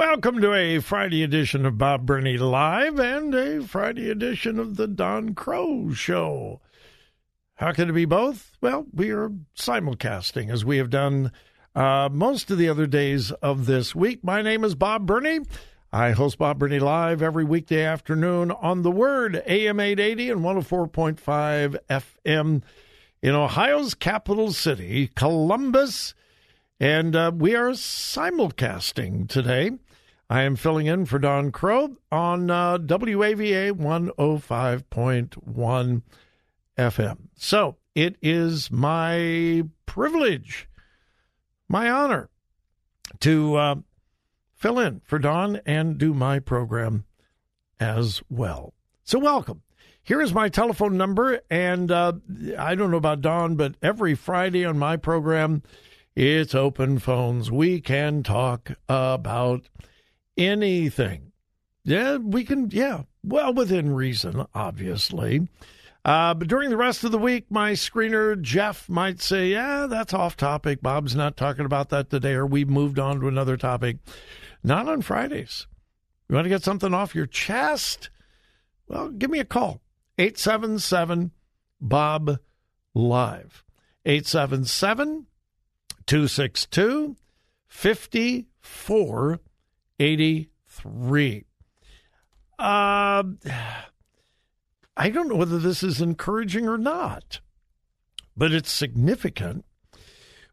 [0.00, 4.86] Welcome to a Friday edition of Bob Burney Live and a Friday edition of the
[4.86, 6.62] Don Crow Show.
[7.56, 8.56] How can it be both?
[8.62, 11.32] Well, we are simulcasting as we have done
[11.74, 14.24] uh, most of the other days of this week.
[14.24, 15.40] My name is Bob Burney.
[15.92, 21.76] I host Bob Burney Live every weekday afternoon on The Word, AM 880 and 104.5
[21.90, 22.62] FM
[23.20, 26.14] in Ohio's capital city, Columbus.
[26.80, 29.72] And uh, we are simulcasting today.
[30.30, 36.02] I am filling in for Don Crow on uh, WAVA 105.1
[36.78, 37.16] FM.
[37.34, 40.68] So it is my privilege,
[41.68, 42.30] my honor,
[43.18, 43.74] to uh,
[44.54, 47.06] fill in for Don and do my program
[47.80, 48.72] as well.
[49.02, 49.62] So welcome.
[50.00, 52.12] Here is my telephone number, and uh,
[52.56, 55.64] I don't know about Don, but every Friday on my program,
[56.14, 57.50] it's open phones.
[57.50, 59.68] We can talk about
[60.40, 61.32] anything.
[61.84, 65.48] Yeah, we can, yeah, well, within reason, obviously.
[66.04, 70.14] Uh, but during the rest of the week, my screener, Jeff, might say, yeah, that's
[70.14, 70.80] off topic.
[70.80, 73.98] Bob's not talking about that today, or we've moved on to another topic.
[74.64, 75.66] Not on Fridays.
[76.28, 78.08] You want to get something off your chest?
[78.88, 79.82] Well, give me a call.
[80.18, 81.32] 877
[81.80, 82.38] Bob
[82.94, 83.64] Live.
[84.06, 85.26] 877
[86.06, 87.16] 262
[90.00, 91.44] 5483.
[92.58, 93.22] Uh,
[94.96, 97.40] I don't know whether this is encouraging or not,
[98.34, 99.66] but it's significant.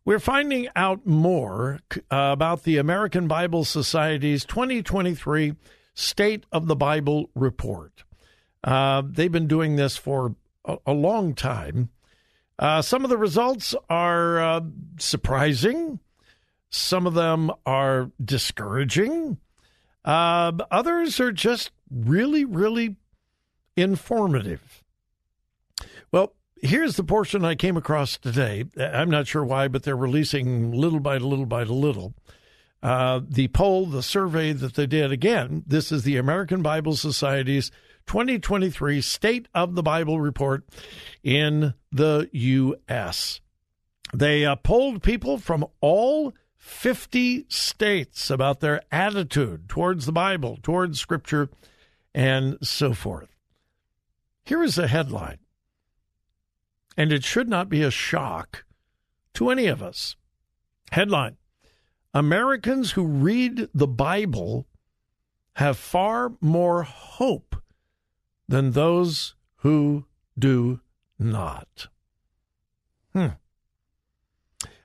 [0.03, 5.53] We're finding out more uh, about the American Bible Society's 2023
[5.93, 8.03] State of the Bible report.
[8.65, 11.89] Uh, they've been doing this for a, a long time.
[12.59, 14.61] Uh, some of the results are uh,
[14.99, 16.01] surprising.
[16.69, 19.37] Some of them are discouraging.
[20.03, 22.95] Uh, others are just really, really
[23.75, 24.83] informative.
[26.11, 28.65] Well, here's the portion I came across today.
[28.77, 32.13] I'm not sure why, but they're releasing little by little by little.
[32.81, 37.71] Uh, the poll, the survey that they did, again, this is the American Bible Society's
[38.05, 40.63] 2023 State of the Bible report
[41.23, 43.41] in the U.S.
[44.13, 50.99] They uh, polled people from all 50 states about their attitude towards the Bible, towards
[50.99, 51.49] Scripture,
[52.13, 53.35] and so forth.
[54.43, 55.39] Here is a headline,
[56.95, 58.65] and it should not be a shock
[59.35, 60.15] to any of us.
[60.91, 61.37] Headline
[62.13, 64.65] Americans who read the Bible
[65.53, 67.55] have far more hope
[68.47, 70.05] than those who
[70.37, 70.79] do
[71.19, 71.87] not.
[73.13, 73.27] Hmm.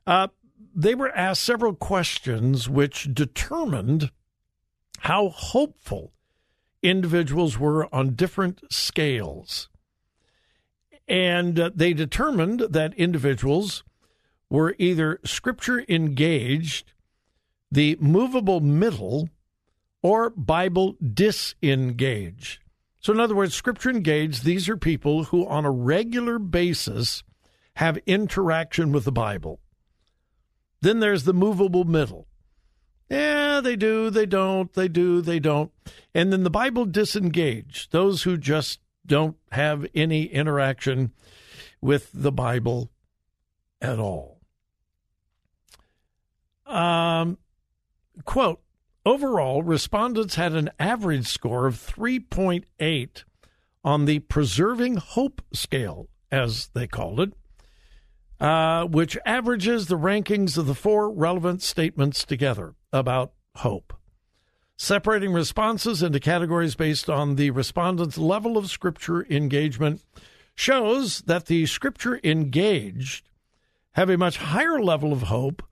[0.06, 0.28] Uh,
[0.74, 4.10] they were asked several questions which determined
[5.00, 6.12] how hopeful
[6.82, 9.68] individuals were on different scales.
[11.08, 13.84] And uh, they determined that individuals
[14.48, 16.92] were either scripture engaged,
[17.70, 19.28] the movable middle,
[20.02, 22.60] or Bible disengaged.
[23.00, 27.24] So, in other words, scripture engaged, these are people who on a regular basis
[27.76, 29.61] have interaction with the Bible.
[30.82, 32.26] Then there's the movable middle.
[33.08, 35.70] Yeah, they do, they don't, they do, they don't.
[36.14, 41.12] And then the Bible disengaged, those who just don't have any interaction
[41.80, 42.90] with the Bible
[43.80, 44.40] at all.
[46.66, 47.38] Um,
[48.24, 48.60] quote
[49.04, 53.24] Overall, respondents had an average score of 3.8
[53.84, 57.34] on the Preserving Hope scale, as they called it,
[58.42, 63.94] uh, which averages the rankings of the four relevant statements together about hope.
[64.76, 70.02] Separating responses into categories based on the respondent's level of scripture engagement
[70.56, 73.28] shows that the scripture engaged
[73.92, 75.62] have a much higher level of hope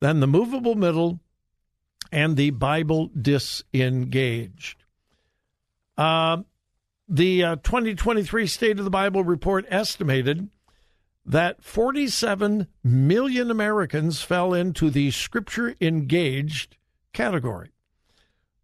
[0.00, 1.20] than the movable middle
[2.10, 4.82] and the Bible disengaged.
[5.96, 6.38] Uh,
[7.08, 10.48] the uh, 2023 State of the Bible report estimated
[11.30, 16.76] that 47 million Americans fell into the scripture engaged
[17.12, 17.70] category.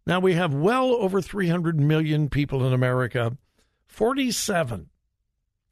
[0.05, 3.37] Now we have well over 300 million people in America.
[3.85, 4.89] 47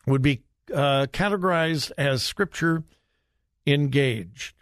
[0.07, 0.43] would be
[0.73, 2.85] uh, categorized as scripture
[3.67, 4.55] engaged.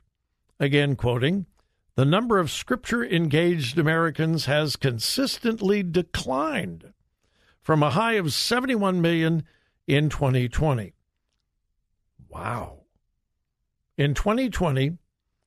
[0.60, 1.46] Again, quoting,
[1.94, 6.94] the number of scripture engaged Americans has consistently declined
[7.62, 9.44] from a high of 71 million
[9.86, 10.94] in 2020.
[12.34, 12.80] Wow.
[13.96, 14.98] In 2020,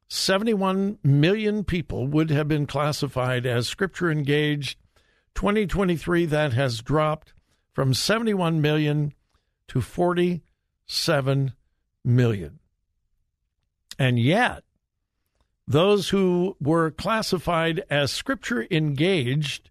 [0.08, 4.78] 71 million people would have been classified as scripture engaged.
[5.34, 7.34] 2023, that has dropped
[7.72, 9.12] from 71 million
[9.66, 11.52] to 47
[12.04, 12.60] million.
[13.98, 14.62] And yet,
[15.66, 19.70] those who were classified as scripture engaged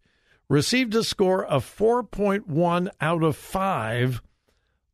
[0.50, 4.22] received a score of 4.1 out of 5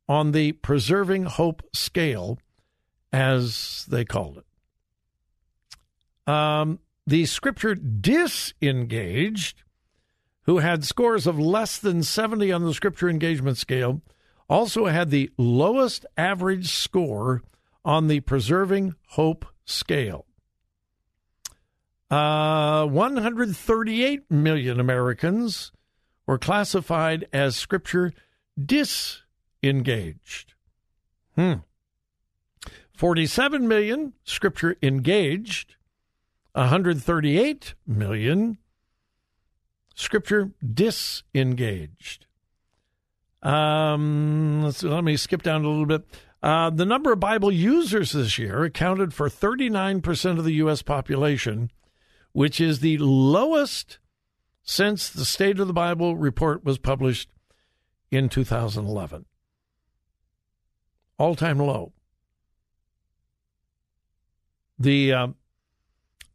[0.08, 2.38] on the Preserving Hope scale,
[3.12, 6.32] as they called it.
[6.32, 9.62] Um, the scripture disengaged,
[10.42, 14.02] who had scores of less than 70 on the scripture engagement scale,
[14.48, 17.42] also had the lowest average score
[17.84, 20.26] on the Preserving Hope scale.
[22.10, 25.72] Uh, 138 million Americans
[26.26, 28.12] were classified as scripture
[28.62, 29.21] disengaged.
[31.36, 31.54] Hmm.
[32.92, 35.76] 47 million scripture engaged,
[36.52, 38.58] 138 million
[39.94, 42.26] scripture disengaged.
[43.42, 46.04] Um, let's, let me skip down a little bit.
[46.42, 50.82] Uh, the number of Bible users this year accounted for 39% of the U.S.
[50.82, 51.70] population
[52.32, 53.98] which is the lowest
[54.62, 57.28] since the State of the Bible report was published
[58.10, 59.26] in 2011.
[61.22, 61.92] All time low.
[64.76, 65.28] The uh,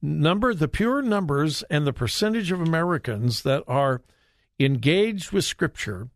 [0.01, 4.01] number, the pure numbers, and the percentage of Americans that are
[4.57, 6.07] engaged with Scripture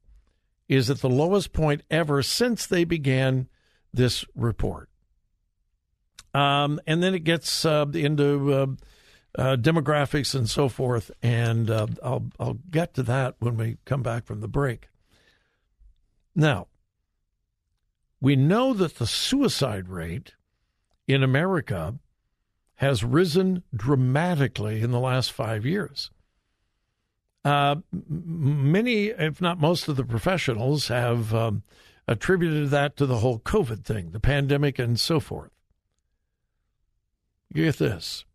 [0.70, 3.50] is at the lowest point ever since they began
[3.94, 4.88] this report.
[6.34, 8.68] Um, and then it gets uh, into uh,
[9.38, 14.02] uh, demographics and so forth, and uh, I'll I'll get to that when we come
[14.02, 14.88] back from the break.
[16.34, 16.68] Now,
[18.22, 20.36] we know that the suicide rate
[21.08, 21.96] in America
[22.76, 26.12] has risen dramatically in the last five years.
[27.44, 31.64] Uh, many, if not most, of the professionals have um,
[32.08, 35.52] attributed that to the whole COVID thing, the pandemic, and so forth.
[37.54, 38.26] Get this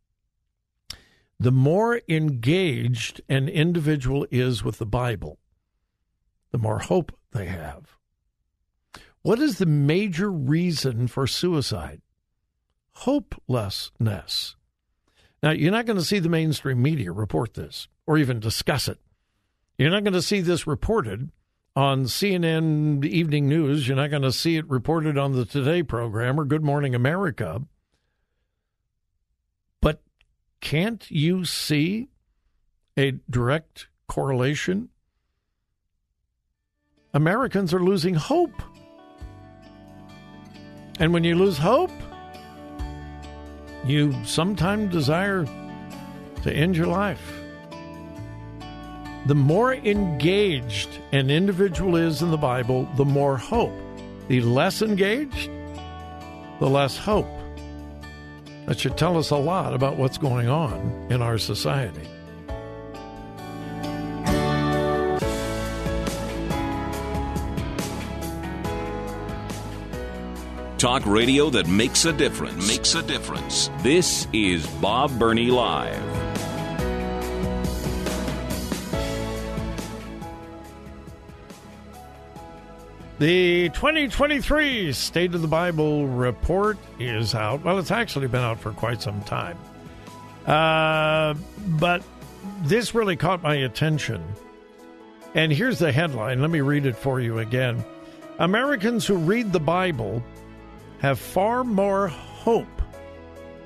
[1.38, 5.38] the more engaged an individual is with the Bible,
[6.50, 7.96] the more hope they have.
[9.26, 12.00] What is the major reason for suicide?
[12.92, 14.54] Hopelessness.
[15.42, 19.00] Now, you're not going to see the mainstream media report this or even discuss it.
[19.78, 21.33] You're not going to see this reported
[21.75, 23.88] on CNN Evening News.
[23.88, 27.62] You're not going to see it reported on the Today program or Good Morning America.
[29.80, 30.02] But
[30.61, 32.11] can't you see
[32.97, 34.90] a direct correlation?
[37.12, 38.62] Americans are losing hope.
[40.99, 41.91] And when you lose hope,
[43.85, 45.47] you sometimes desire
[46.43, 47.33] to end your life.
[49.26, 53.75] the more engaged an individual is in the Bible, the more hope.
[54.29, 55.50] The less engaged,
[56.61, 57.26] the less hope.
[58.67, 62.09] That should tell us a lot about what's going on in our society.
[70.78, 72.68] Talk radio that makes a difference.
[72.68, 73.71] Makes a difference.
[73.78, 76.02] This is Bob Burney Live.
[83.18, 87.64] The 2023 State of the Bible report is out.
[87.64, 89.56] Well, it's actually been out for quite some time.
[90.45, 91.33] Uh,
[91.78, 92.02] but
[92.64, 94.23] this really caught my attention.
[95.35, 96.42] And here's the headline.
[96.42, 97.83] Let me read it for you again.
[98.38, 100.23] Americans who read the Bible
[100.99, 102.83] have far more hope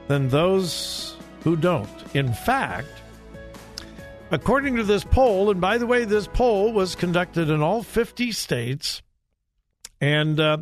[0.09, 1.89] than those who don't.
[2.15, 2.89] In fact,
[4.31, 8.33] according to this poll, and by the way, this poll was conducted in all 50
[8.33, 9.03] states
[10.01, 10.59] and uh,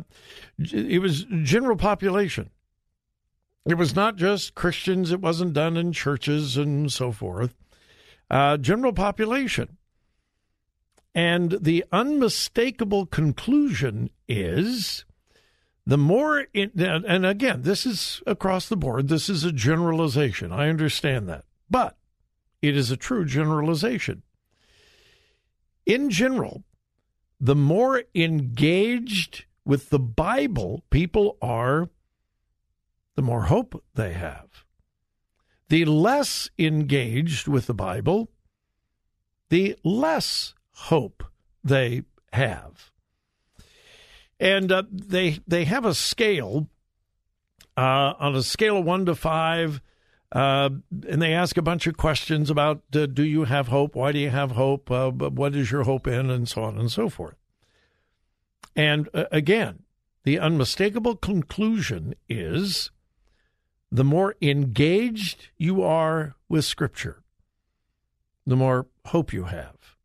[0.57, 2.49] it was general population.
[3.65, 5.11] It was not just Christians.
[5.11, 7.55] It wasn't done in churches and so forth.
[8.29, 9.77] Uh, general population.
[11.15, 15.05] And the unmistakable conclusion is
[15.85, 20.51] the more, it, and again, this is across the board, this is a generalization.
[20.51, 21.45] I understand that.
[21.69, 21.97] But
[22.61, 24.23] it is a true generalization.
[25.85, 26.63] In general,
[27.39, 31.89] the more engaged with the Bible people are,
[33.15, 34.65] the more hope they have.
[35.69, 38.29] The less engaged with the Bible,
[39.49, 41.23] the less hope
[41.63, 42.88] they have.
[44.39, 46.69] And uh, they they have a scale
[47.75, 49.81] uh, on a scale of one to five,
[50.31, 50.69] uh,
[51.07, 53.95] and they ask a bunch of questions about uh, do you have hope?
[53.95, 54.89] Why do you have hope?
[54.89, 56.29] Uh, what is your hope in?
[56.29, 57.35] And so on and so forth.
[58.75, 59.83] And uh, again,
[60.23, 62.91] the unmistakable conclusion is
[63.91, 67.23] the more engaged you are with Scripture,
[68.45, 69.95] the more hope you have.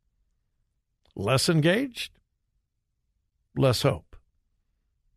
[1.15, 2.19] Less engaged,
[3.57, 4.04] less hope.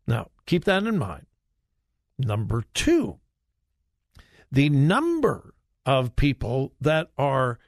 [0.08, 1.26] Now, keep that in mind.
[2.18, 3.18] Number two,
[4.50, 7.58] the number of people that are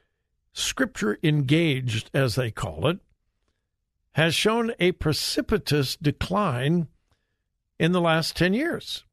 [0.51, 2.97] scripture engaged, as they call it,
[4.13, 6.87] has shown a precipitous decline
[7.79, 9.05] in the last 10 years.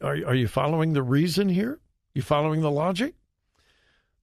[0.00, 1.78] Are, are you following the reason here?
[2.14, 3.14] You following the logic?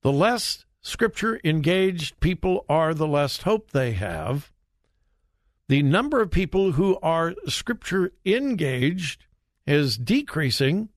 [0.02, 4.52] The less scripture engaged people are, the less hope they have.
[5.68, 9.26] The number of people who are scripture engaged
[9.66, 10.90] is decreasing.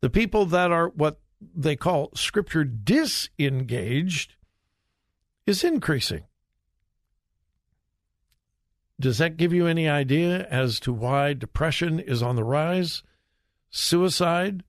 [0.00, 1.20] The people that are what
[1.54, 4.34] they call scripture disengaged
[5.46, 6.24] is increasing.
[9.00, 13.02] Does that give you any idea as to why depression is on the rise?
[13.70, 14.64] Suicide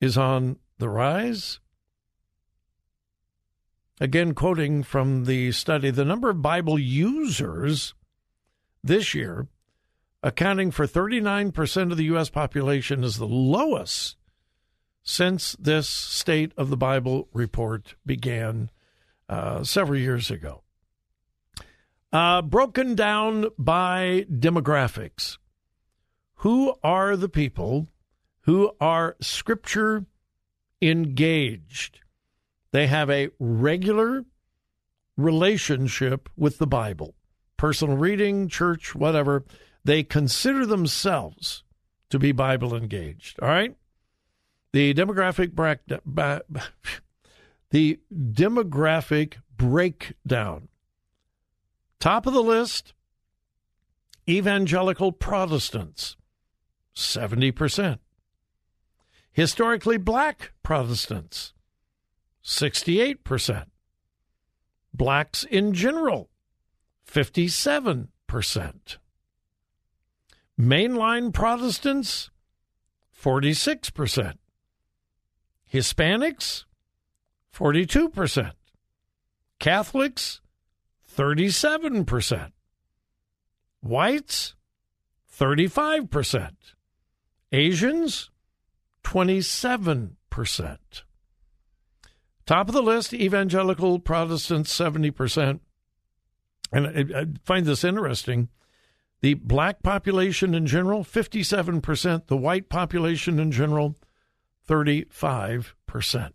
[0.00, 1.60] is on the rise?
[4.00, 7.94] Again, quoting from the study, the number of Bible users
[8.82, 9.48] this year,
[10.22, 12.30] accounting for 39% of the U.S.
[12.30, 14.16] population, is the lowest
[15.02, 18.70] since this State of the Bible report began
[19.28, 20.62] uh, several years ago.
[22.12, 25.38] Uh, broken down by demographics.
[26.36, 27.88] Who are the people
[28.42, 30.04] who are scripture
[30.80, 32.00] engaged?
[32.72, 34.24] They have a regular
[35.16, 37.14] relationship with the Bible,
[37.62, 39.44] personal reading, church, whatever.
[39.84, 41.62] They consider themselves
[42.10, 43.38] to be Bible engaged.
[43.40, 43.76] All right?
[44.72, 46.40] The demographic breakdown.
[47.70, 50.66] The demographic breakdown
[52.00, 52.94] Top of the list
[54.28, 56.16] evangelical Protestants,
[56.96, 58.00] 70%.
[59.32, 61.52] Historically black Protestants,
[62.44, 63.66] 68%.
[64.92, 66.28] Blacks in general,
[67.10, 68.08] 57%.
[70.60, 72.30] Mainline Protestants,
[73.20, 74.34] 46%.
[75.72, 76.64] Hispanics,
[77.54, 78.52] 42%.
[79.58, 80.40] Catholics,
[81.16, 82.52] 37%.
[83.80, 84.54] Whites,
[85.38, 86.50] 35%.
[87.52, 88.30] Asians,
[89.04, 90.78] 27%.
[92.44, 95.60] Top of the list, evangelical Protestants, 70%.
[96.72, 98.48] And I, I find this interesting.
[99.20, 102.26] The black population in general, 57%.
[102.26, 103.96] The white population in general,
[104.68, 106.32] 35%.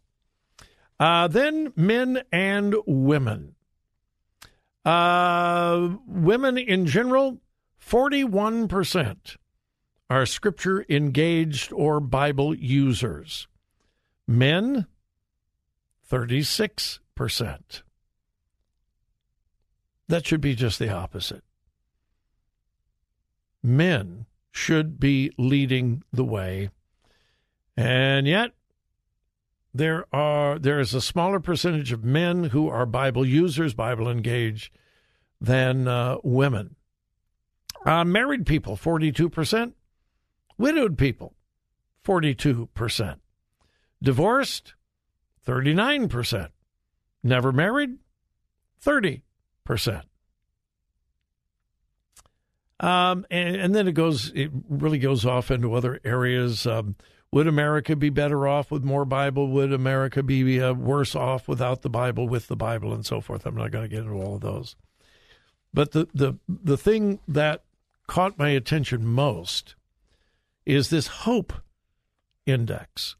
[1.00, 3.56] Uh, then men and women.
[4.86, 7.40] Uh, women in general,
[7.86, 9.36] 41%
[10.10, 13.48] are scripture engaged or Bible users.
[14.26, 14.88] Men,
[16.10, 17.82] 36%.
[20.08, 21.44] That should be just the opposite.
[23.62, 26.70] Men should be leading the way.
[27.76, 28.52] And yet,
[29.74, 34.72] there are there is a smaller percentage of men who are Bible users, Bible engaged,
[35.42, 36.76] than uh, women.
[37.86, 39.76] Uh, married people, forty-two percent.
[40.58, 41.36] Widowed people,
[42.02, 43.20] forty-two percent.
[44.02, 44.74] Divorced,
[45.44, 46.52] thirty-nine percent.
[47.22, 47.98] Never married,
[48.80, 49.22] thirty
[49.68, 50.06] percent.
[52.80, 56.66] Um, and, and, then it goes, it really goes off into other areas.
[56.66, 56.96] Um,
[57.32, 59.50] would America be better off with more Bible?
[59.50, 63.46] Would America be uh, worse off without the Bible, with the Bible, and so forth?
[63.46, 64.76] I'm not going to get into all of those.
[65.74, 67.64] But the, the, the thing that
[68.08, 69.76] caught my attention most
[70.66, 71.54] is this hope
[72.46, 73.16] index.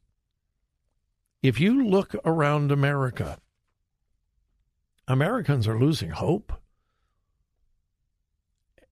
[1.42, 3.38] If you look around America,
[5.08, 6.52] Americans are losing hope.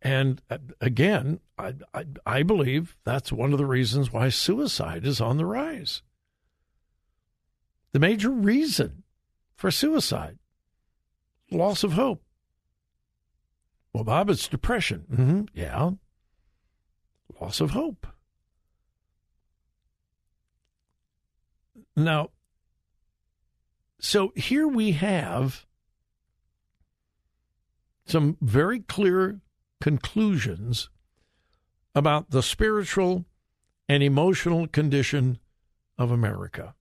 [0.00, 5.20] And uh, again, I, I, I, believe that's one of the reasons why suicide is
[5.20, 6.02] on the rise.
[7.92, 9.02] The major reason
[9.54, 10.38] for suicide
[11.50, 12.22] loss of hope.
[13.92, 15.06] Well, Bob, it's depression.
[15.10, 15.40] Mm-hmm.
[15.54, 15.90] Yeah.
[17.40, 18.06] Loss of hope.
[21.96, 22.30] Now,
[23.98, 25.65] so here we have
[28.06, 29.40] some very clear
[29.80, 30.88] conclusions
[31.94, 33.24] about the spiritual
[33.88, 35.38] and emotional condition
[35.98, 36.74] of America.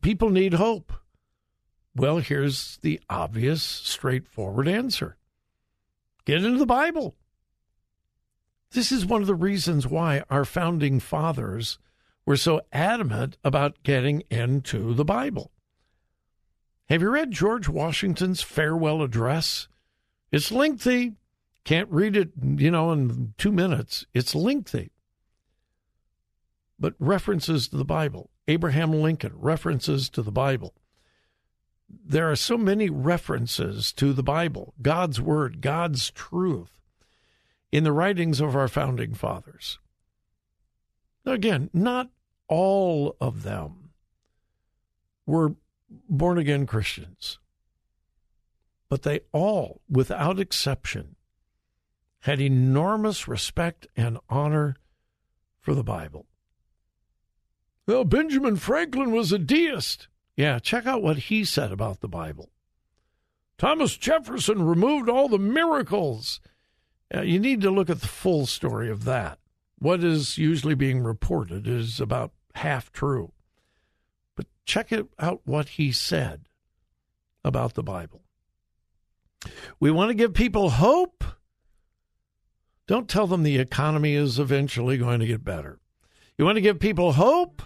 [0.00, 0.92] People need hope.
[1.94, 5.16] Well, here's the obvious, straightforward answer
[6.24, 7.14] get into the Bible.
[8.72, 11.78] This is one of the reasons why our founding fathers
[12.26, 15.52] were so adamant about getting into the Bible.
[16.88, 19.66] Have you read George Washington's farewell address?
[20.30, 21.14] It's lengthy.
[21.64, 24.06] Can't read it, you know, in two minutes.
[24.14, 24.92] It's lengthy.
[26.78, 28.30] But references to the Bible.
[28.46, 30.74] Abraham Lincoln, references to the Bible.
[31.88, 36.70] There are so many references to the Bible, God's Word, God's truth,
[37.72, 39.80] in the writings of our founding fathers.
[41.24, 42.10] Again, not
[42.46, 43.90] all of them
[45.26, 45.56] were
[45.88, 47.38] born again Christians.
[48.88, 51.16] But they all, without exception,
[52.20, 54.76] had enormous respect and honor
[55.60, 56.26] for the Bible.
[57.86, 60.08] Well, Benjamin Franklin was a deist.
[60.36, 62.50] Yeah, check out what he said about the Bible.
[63.58, 66.40] Thomas Jefferson removed all the miracles.
[67.12, 69.38] You need to look at the full story of that.
[69.78, 73.32] What is usually being reported is about half true.
[74.66, 76.48] Check it out what he said
[77.44, 78.22] about the Bible.
[79.78, 81.24] We want to give people hope.
[82.88, 85.78] Don't tell them the economy is eventually going to get better.
[86.36, 87.62] You want to give people hope?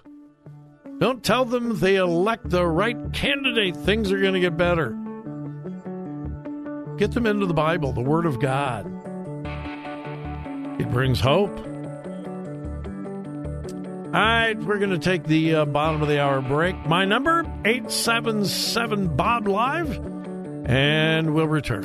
[0.98, 4.90] Don't tell them they elect the right candidate, things are going to get better.
[6.98, 8.86] Get them into the Bible, the Word of God.
[10.78, 11.69] It brings hope.
[14.12, 16.74] All right, we're going to take the uh, bottom of the hour break.
[16.84, 20.04] My number, 877 Bob Live,
[20.66, 21.84] and we'll return.